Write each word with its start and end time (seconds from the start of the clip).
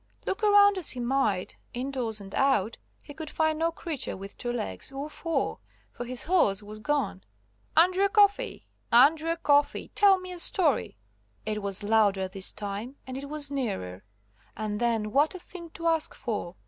Look 0.25 0.41
around 0.41 0.79
as 0.79 0.89
he 0.89 0.99
might, 0.99 1.57
indoors 1.75 2.19
and 2.19 2.33
out, 2.33 2.75
he 3.03 3.13
could 3.13 3.29
find 3.29 3.59
no 3.59 3.71
creature 3.71 4.17
with 4.17 4.35
two 4.35 4.51
legs 4.51 4.91
or 4.91 5.11
four, 5.11 5.59
for 5.91 6.05
his 6.05 6.23
horse 6.23 6.63
was 6.63 6.79
gone. 6.79 7.21
"Andrew 7.77 8.09
Coffey! 8.09 8.65
Andrew 8.91 9.35
Coffey! 9.35 9.89
Tell 9.93 10.17
me 10.19 10.31
a 10.31 10.39
story." 10.39 10.97
It 11.45 11.61
was 11.61 11.83
louder 11.83 12.27
this 12.27 12.51
time, 12.51 12.95
and 13.05 13.15
it 13.15 13.29
was 13.29 13.51
nearer. 13.51 14.03
And 14.57 14.79
then 14.79 15.11
what 15.11 15.35
a 15.35 15.39
thing 15.39 15.69
to 15.75 15.85
ask 15.85 16.15
for! 16.15 16.55